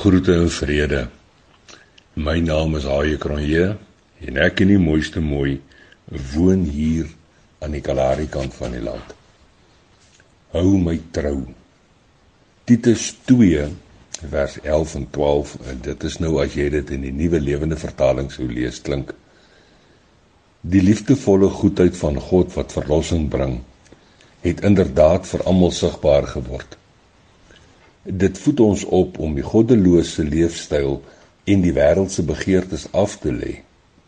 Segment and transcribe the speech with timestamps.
[0.00, 1.00] Groete en vrede.
[2.16, 3.66] My naam is Haie Kronje
[4.24, 5.58] en ek in die mooiste mooi
[6.30, 7.10] woon hier
[7.60, 9.12] aan die Kalahari kant van die land.
[10.56, 11.42] Hou my trou.
[12.64, 13.68] Titus 2
[14.32, 17.76] vers 11 en 12 en dit is nou as jy dit in die nuwe lewende
[17.84, 19.12] vertaling sou lees klink.
[20.64, 23.58] Die liefdevolle goedheid van God wat verlossing bring,
[24.48, 26.79] het inderdaad vir almal sigbaar geword.
[28.10, 30.96] Dit voed ons op om die goddelose leefstyl
[31.46, 33.60] en die wêreldse begeertes af te lê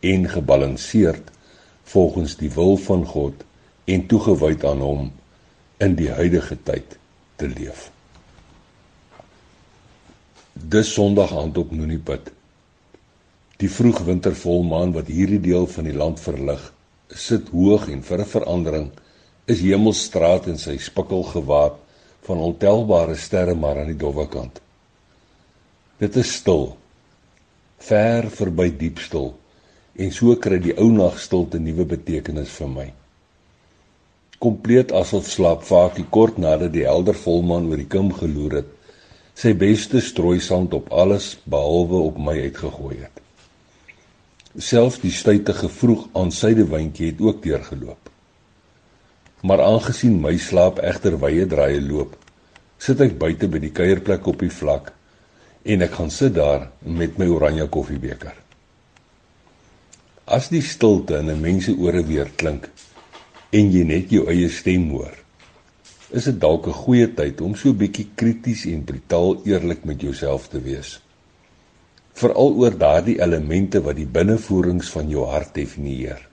[0.00, 1.28] en gebalanseerd
[1.92, 3.44] volgens die wil van God
[3.84, 5.10] en toegewyd aan hom
[5.84, 6.96] in die huidige tyd
[7.36, 7.90] te leef.
[10.54, 12.32] Dis Sondag aand op Nooniput.
[13.60, 16.62] Die vroegwintervolmaan wat hierdie deel van die land verlig,
[17.08, 18.90] sit hoog en vir 'n verandering
[19.44, 21.80] is Hemelstraat en sy spikkel gewaap
[22.26, 24.60] van ontelbare sterre maar aan die dowwe kant.
[26.00, 26.76] Dit is stil.
[27.80, 29.34] Ver verby diep stil
[30.00, 32.88] en so kry die ou nagstilte nuwe betekenis vir my.
[34.40, 38.70] Kompleet asof slaap Fakie kort nadat die helder volmaan oor die kim geloer het,
[39.36, 43.20] sy beste strooisand op alles behalwe op my uitgegooi het.
[44.56, 48.09] Selfs die stytige vroeg aan sydewyntjie het ook deurgeloop.
[49.42, 52.16] Maar aangesien my slaap egter wye draaie loop,
[52.78, 54.92] sit ek buite by die kuierplek op die vlak
[55.64, 58.36] en ek gaan sit daar met my oranje koffiebeker.
[60.24, 62.68] As die stilte in 'n mens se ore weer klink
[63.52, 65.16] en jy net jou eie stem hoor,
[66.10, 70.48] is dit dalk 'n goeie tyd om so bietjie krities en brutaal eerlik met jouself
[70.48, 71.00] te wees.
[72.14, 76.29] Veral oor daardie elemente wat die binnevoerings van jou hart definieer.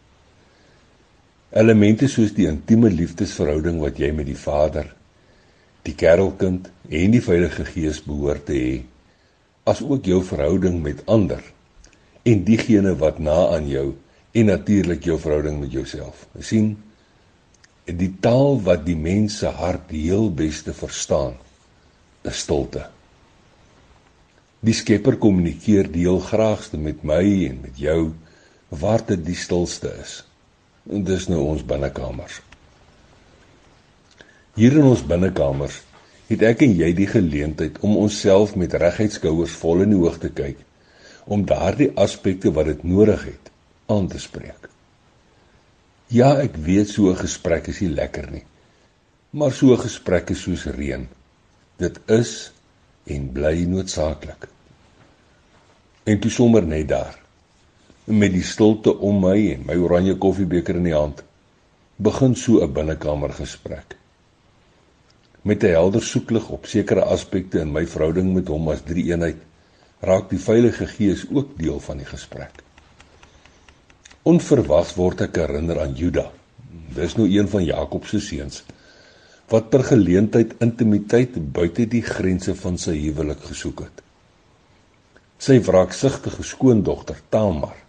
[1.56, 4.90] Elemente soos die intieme liefdesverhouding wat jy met die Vader,
[5.88, 8.74] die kerelkind en die Heilige Gees behoort te hê,
[9.68, 11.40] asook jou verhouding met ander
[12.28, 13.94] en diegene wat na aan jou
[14.36, 16.28] en natuurlik jou verhouding met jouself.
[16.44, 16.76] Sien
[17.88, 21.38] die taal wat die mens se hart heel beste verstaan,
[22.28, 22.90] is stilte.
[24.60, 28.12] Die Skepper kommunikeer deel graagste met my en met jou
[28.68, 30.26] waar dit die stilste is.
[30.90, 32.42] En dis nou ons binnekamers.
[34.58, 35.82] Hier in ons binnekamers
[36.28, 40.18] het ek en jy die geleentheid om onsself met reguit skouers vol in die hoog
[40.24, 40.64] te kyk
[41.28, 43.52] om daardie aspekte wat dit nodig het
[43.92, 44.70] aan te spreek.
[46.08, 48.46] Ja, ek weet so 'n gesprek is nie lekker nie.
[49.32, 51.08] Maar so 'n gesprek is soos reën.
[51.78, 52.52] Dit is
[53.06, 54.48] en bly noodsaaklik.
[56.04, 57.27] En toe sommer net daar
[58.08, 61.24] met die stilte om my en my oranje koffiebeker in die hand
[61.98, 63.98] begin so 'n binnekamer gesprek
[65.42, 69.38] met 'n helder soeklig op sekere aspekte in my verhouding met hom as drie eenheid
[70.00, 72.64] raak die Heilige Gees ook deel van die gesprek.
[74.24, 76.32] Onverwags word ek herinner aan Juda.
[76.96, 78.64] Dis nou een van Jakob se seuns
[79.48, 84.02] wat per geleentheid intimiteit buite die grense van sy huwelik gesoek het.
[85.40, 87.87] Sy wraaksugtige skoondogter Tamar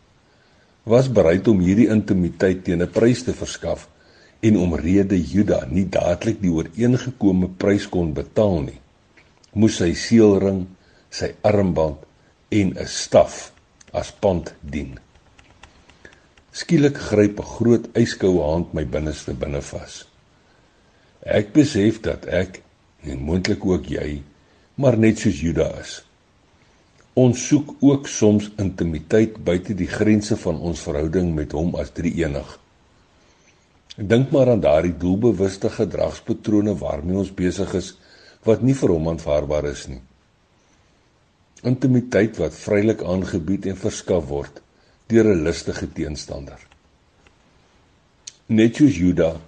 [0.88, 3.88] was bereid om hierdie intimiteit teen 'n prys te verskaf
[4.40, 8.80] en omrede Juda nie dadelik die ooreengekome prys kon betaal nie,
[9.52, 10.66] moes sy seelring,
[11.10, 11.98] sy armband
[12.50, 13.52] en 'n staf
[13.92, 14.98] as pand dien.
[16.52, 20.06] Skielik gryp 'n groot yskoue hand my binneste binne vas.
[21.22, 22.62] Ek besef dat ek
[23.02, 24.22] en moontlik ook jy,
[24.74, 26.07] maar net soos Juda is.
[27.18, 32.50] Ons soek ook soms intimiteit buite die grense van ons verhouding met hom as drie-enig.
[33.98, 37.88] Dink maar aan daardie doelbewuste gedragspatrone waarmee ons besig is
[38.46, 40.00] wat nie vir hom aanvaarbaar is nie.
[41.66, 44.62] Intimiteit wat vrylik aangebied en verskaf word
[45.10, 46.60] deur 'n lustige teenstander.
[48.48, 49.40] Net soos Juda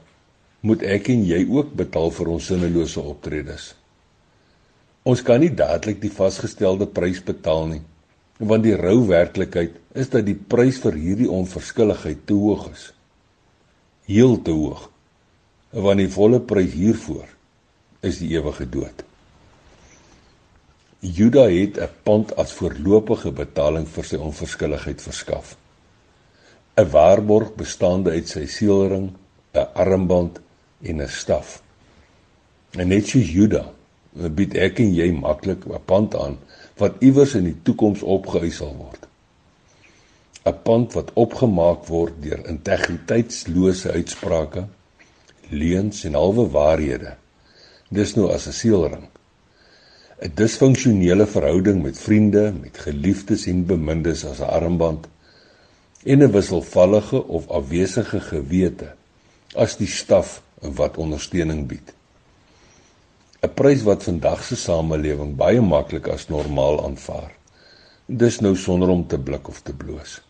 [0.60, 3.74] moet ek en jy ook betaal vir ons sinnelose optredes.
[5.10, 7.82] Ons kan nie dadelik die vasgestelde prys betaal nie,
[8.38, 12.90] want die rou werklikheid is dat die prys vir hierdie onverskilligheid te hoog is
[14.10, 14.88] heel te hoog.
[15.70, 17.28] Want die volle prys hiervoor
[18.06, 19.04] is die ewige dood.
[21.00, 25.56] Juda het 'n pand as voorlopige betaling vir sy onverskilligheid verskaf.
[26.76, 29.12] 'n Waarborg bestaande uit sy seelring,
[29.54, 30.40] 'n armband
[30.82, 31.62] en 'n staf.
[32.72, 33.72] En net soos Juda,
[34.12, 36.38] bied ek en jy maklik 'n pand aan
[36.80, 39.06] wat iewers in die toekoms opgeëis sal word.
[40.46, 44.66] 'n pand wat opgemaak word deur integriteitslose uitsprake,
[45.50, 47.16] leuns en halwe waarhede.
[47.90, 49.06] Dis nou as 'n seelring.
[50.20, 55.06] 'n disfunksionele verhouding met vriende, met geliefdes en bemindes as 'n armband
[56.04, 58.94] en 'n wisselvallige of afwesige gewete
[59.54, 61.92] as die staf wat ondersteuning bied.
[63.40, 67.30] 'n Prys wat vandag se samelewing baie maklik as normaal aanvaar.
[68.06, 70.20] Dis nou sonder om te blik of te bloos.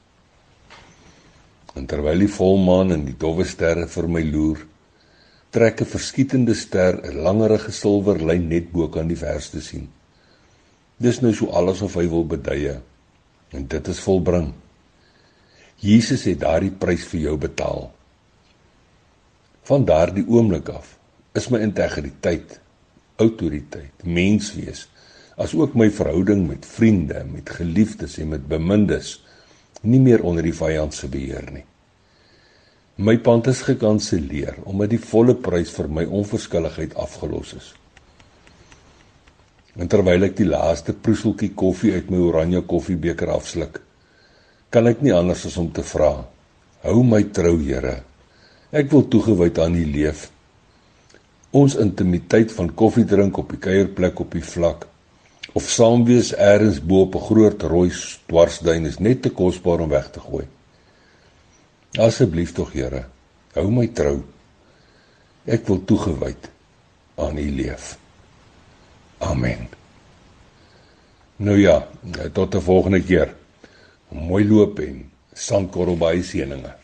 [1.75, 4.62] En terwyl die volmaan en die dowwe sterre vir my loer,
[5.51, 9.89] trek 'n verskietende ster 'n langerige silwer lyn net bo kan die verste sien.
[10.99, 12.79] Dis nou so alles of hy wil beduie
[13.53, 14.53] en dit is volbring.
[15.81, 17.91] Jesus het daardie prys vir jou betaal.
[19.62, 20.99] Van daardie oomblik af
[21.35, 22.61] is my integriteit,
[23.21, 24.87] autoriteit, menswees,
[25.41, 29.19] asook my verhouding met vriende, met geliefdes en met bemindes
[29.81, 31.65] nie meer onder die vyand se beheer nie.
[33.01, 37.71] My pand is gekanselleer omdat die volle prys vir my onverskilligheid afgelos is.
[39.81, 43.79] En terwyl ek die laaste proeseltjie koffie uit my oranje koffiebeker afsluk,
[44.69, 46.13] kan ek nie anders as om te vra:
[46.85, 48.03] Hou my trou, Here.
[48.71, 50.29] Ek wil toegewyd aan U leef.
[51.50, 54.87] Ons intimiteit van koffie drink op die kuierplek op die vlak
[55.58, 57.91] of saam wees eers bo op 'n groot rooi
[58.26, 60.47] dwarsduin is net te kosbaar om weg te gooi.
[61.99, 63.05] Asseblief tog Here,
[63.55, 64.23] hou my trou.
[65.47, 66.50] Ek wil toegewyd
[67.17, 67.99] aan U leef.
[69.19, 69.69] Amen.
[71.37, 71.88] Nou ja,
[72.32, 73.35] tot 'n volgende keer.
[74.08, 76.80] Mooi loop en sandkorrel baie seëninge.